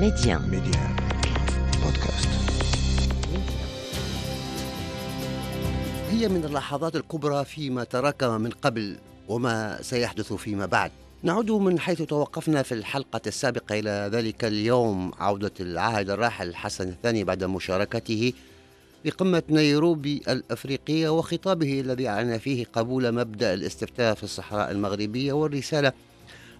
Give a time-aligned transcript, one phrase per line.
[0.00, 0.38] Média.
[0.38, 0.80] Média.
[1.82, 2.28] بودكاست
[6.10, 8.96] هي من اللحظات الكبرى فيما تراكم من قبل
[9.28, 10.90] وما سيحدث فيما بعد
[11.22, 17.24] نعود من حيث توقفنا في الحلقة السابقة إلى ذلك اليوم عودة العاهل الراحل حسن الثاني
[17.24, 18.32] بعد مشاركته
[19.02, 25.92] في قمة نيروبي الأفريقية وخطابه الذي أعلن فيه قبول مبدأ الاستفتاء في الصحراء المغربية والرسالة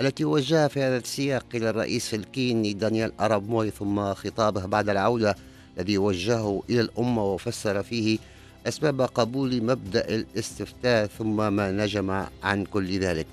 [0.00, 5.36] التي وجهها في هذا السياق إلى الرئيس الكيني دانيال أراب موي ثم خطابه بعد العودة
[5.78, 8.18] الذي وجهه إلى الأمة وفسر فيه
[8.66, 13.26] أسباب قبول مبدأ الاستفتاء ثم ما نجم عن كل ذلك.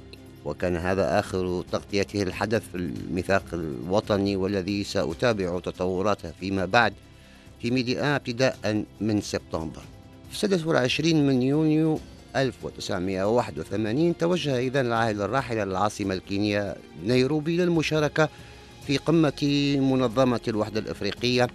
[0.46, 6.94] وكان هذا آخر تغطيته الحدث في الميثاق الوطني والذي سأتابع تطوراته فيما بعد
[7.62, 9.82] في ميديا ابتداء من سبتمبر.
[10.30, 12.00] في السادس والعشرين من يونيو
[12.36, 18.30] 1981 توجه إذا العاهل الراحل إلى العاصمة الكينية نيروبي للمشاركة
[18.88, 21.48] في قمة منظمة الوحدة الإفريقية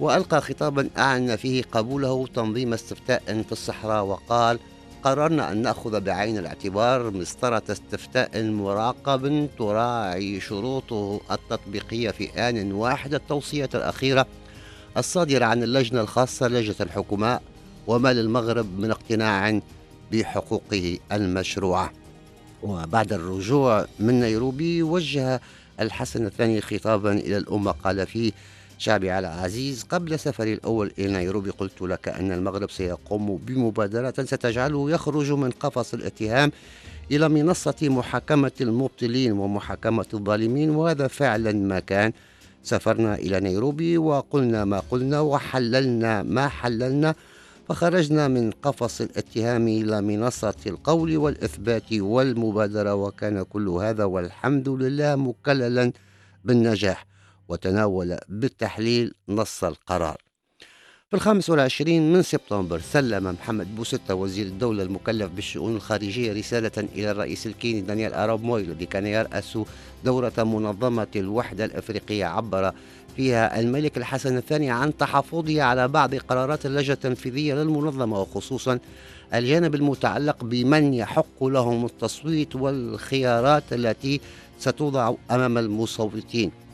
[0.00, 4.58] وألقى خطابا أعلن فيه قبوله تنظيم استفتاء في الصحراء وقال
[5.02, 13.14] قررنا أن نأخذ بعين الاعتبار مسطرة استفتاء مراقب تراعي شروطه التطبيقية في آن واحد.
[13.14, 14.26] التوصية الأخيرة
[14.96, 17.42] الصادرة عن اللجنة الخاصة لجنة الحكماء
[17.86, 19.60] وما للمغرب من اقتناع
[20.12, 21.92] بحقوقه المشروعة
[22.62, 25.40] وبعد الرجوع من نيروبي وجه
[25.80, 28.32] الحسن الثاني خطابا إلى الأمة قال فيه
[28.78, 35.32] شعبي العزيز قبل سفري الأول إلى نيروبي قلت لك أن المغرب سيقوم بمبادرة ستجعله يخرج
[35.32, 36.52] من قفص الاتهام
[37.10, 42.12] إلى منصة محاكمة المبطلين ومحاكمة الظالمين وهذا فعلا ما كان.
[42.62, 47.14] سافرنا إلى نيروبي وقلنا ما قلنا وحللنا ما حللنا
[47.68, 55.92] فخرجنا من قفص الاتهام إلى منصة القول والإثبات والمبادرة وكان كل هذا والحمد لله مكللا
[56.44, 57.06] بالنجاح
[57.48, 60.25] وتناول بالتحليل نص القرار.
[61.10, 67.10] في الخامس والعشرين من سبتمبر سلم محمد بوستة وزير الدولة المكلف بالشؤون الخارجية رسالة إلى
[67.10, 69.58] الرئيس الكيني دانيال أراب موي الذي كان يرأس
[70.04, 72.72] دورة منظمة الوحدة الأفريقية عبر
[73.16, 78.78] فيها الملك الحسن الثاني عن تحفظه على بعض قرارات اللجنة التنفيذية للمنظمة وخصوصا
[79.34, 84.20] الجانب المتعلق بمن يحق لهم التصويت والخيارات التي
[84.58, 86.65] ستوضع أمام المصوتين.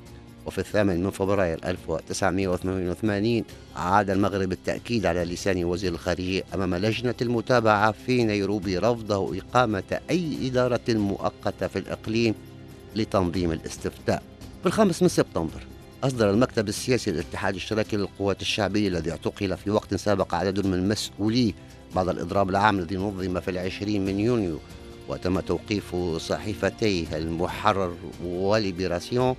[0.46, 3.44] وفي الثامن من فبراير 1988
[3.76, 10.48] عاد المغرب بالتأكيد على لسان وزير الخارجية أمام لجنة المتابعة في نيروبي رفضه إقامة أي
[10.48, 12.34] إدارة مؤقتة في الإقليم
[12.96, 14.22] لتنظيم الاستفتاء.
[14.62, 15.66] في الخامس من سبتمبر
[16.04, 21.52] أصدر المكتب السياسي للاتحاد الاشتراكي للقوات الشعبية الذي اعتقل في وقت سابق عدد من مسؤوليه
[21.94, 24.58] بعد الإضراب العام الذي نظم في العشرين من يونيو
[25.08, 29.36] وتم توقيف صحيفتيه المحرر وليبراسيون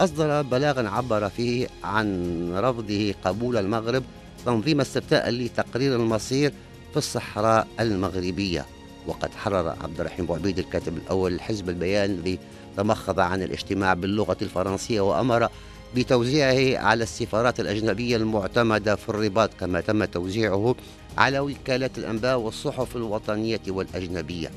[0.00, 4.02] أصدر بلاغا عبر فيه عن رفضه قبول المغرب
[4.46, 6.52] تنظيم استفتاء لتقرير المصير
[6.90, 8.66] في الصحراء المغربية.
[9.06, 12.38] وقد حرر عبد الرحيم بوعبيد الكاتب الأول لحزب البيان الذي
[12.76, 15.48] تمخض عن الاجتماع باللغة الفرنسية وأمر
[15.96, 20.74] بتوزيعه على السفارات الأجنبية المعتمدة في الرباط كما تم توزيعه
[21.18, 24.50] على وكالات الأنباء والصحف الوطنية والأجنبية.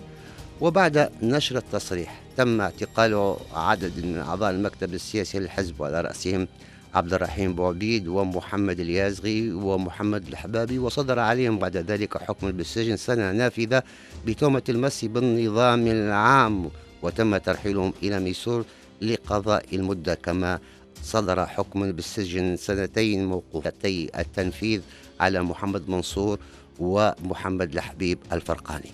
[0.62, 6.48] وبعد نشر التصريح تم اعتقال عدد من أعضاء المكتب السياسي للحزب وعلى رأسهم
[6.94, 13.84] عبد الرحيم بوعبيد ومحمد اليازغي ومحمد الحبابي وصدر عليهم بعد ذلك حكم بالسجن سنة نافذة
[14.26, 16.70] بتهمة المس بالنظام العام
[17.02, 18.66] وتم ترحيلهم إلى ميسور
[19.02, 20.60] لقضاء المدة كما
[21.04, 24.82] صدر حكم بالسجن سنتين موقوفتي التنفيذ
[25.20, 26.40] على محمد منصور
[26.80, 28.92] ومحمد الحبيب الفرقاني.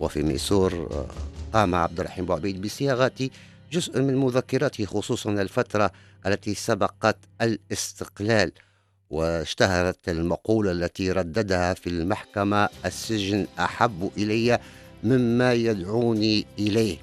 [0.00, 0.88] وفي ميسور
[1.52, 3.30] قام عبد الرحيم بوعبيد بصياغة
[3.72, 5.90] جزء من مذكراته خصوصا الفترة
[6.26, 8.52] التي سبقت الاستقلال
[9.10, 14.58] واشتهرت المقولة التي رددها في المحكمة السجن أحب إلي
[15.04, 16.96] مما يدعوني إليه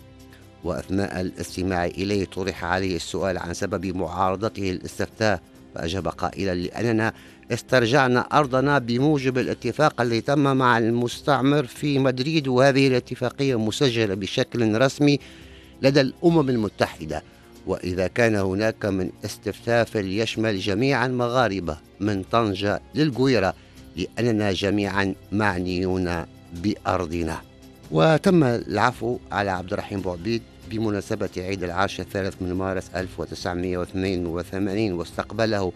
[0.64, 5.42] وأثناء الاستماع إليه طرح عليه السؤال عن سبب معارضته الاستفتاء
[5.78, 7.14] فأجاب قائلا لأننا
[7.52, 15.20] استرجعنا أرضنا بموجب الاتفاق الذي تم مع المستعمر في مدريد وهذه الاتفاقية مسجلة بشكل رسمي
[15.82, 17.24] لدى الأمم المتحدة.
[17.68, 23.54] وإذا كان هناك من استفتاء فليشمل جميع المغاربة من طنجة للجويرة
[23.96, 27.42] لأننا جميعا معنيون بأرضنا.
[27.92, 35.72] وتم العفو على عبد الرحيم بوعبيد بمناسبة عيد العرش الثالث من مارس 1982 واستقبله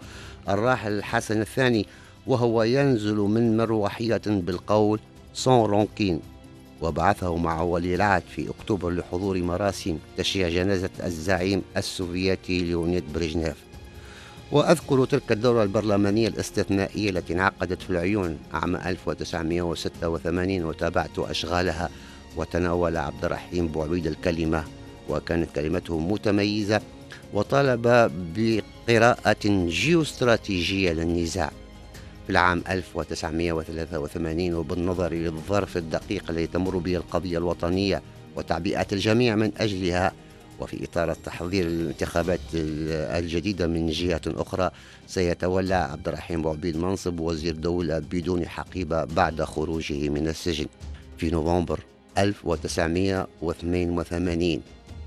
[0.48, 1.86] الراحل الحسن الثاني
[2.26, 5.00] وهو ينزل من مروحية بالقول
[5.34, 6.20] sans rancune
[6.82, 13.56] وبعثه مع ولي العهد في أكتوبر لحضور مراسم تشييع جنازة الزعيم السوفيتي ليونيد بريجنيف
[14.52, 21.90] وأذكر تلك الدورة البرلمانية الاستثنائية التي انعقدت في العيون عام 1986 وتابعت أشغالها
[22.36, 24.64] وتناول عبد الرحيم بوعبيد الكلمة.
[25.08, 26.80] وكانت كلمته متميزة
[27.34, 31.50] وطالب بقراءة جيوستراتيجية للنزاع.
[32.26, 38.02] في العام 1983 وبالنظر للظرف الدقيق الذي تمر به القضية الوطنية
[38.36, 40.12] وتعبئة الجميع من أجلها
[40.60, 44.70] وفي إطار التحضير للانتخابات الجديدة من جهة أخرى
[45.06, 50.66] سيتولى عبد الرحيم بوعبيد منصب وزير دولة بدون حقيبة بعد خروجه من السجن.
[51.18, 51.80] في نوفمبر
[52.18, 54.62] 1982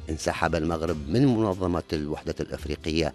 [0.10, 3.14] انسحب المغرب من منظمة الوحدة الأفريقية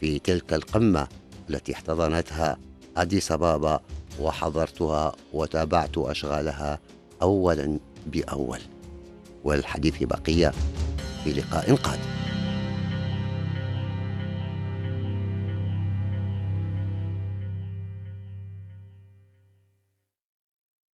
[0.00, 1.08] في تلك القمة
[1.50, 2.56] التي احتضنتها
[2.96, 3.80] أديس أبابا
[4.20, 6.78] وحضرتها وتابعت أشغالها
[7.22, 8.60] أولا بأول.
[9.44, 10.52] والحديث بقية
[11.24, 12.21] في لقاء قادم.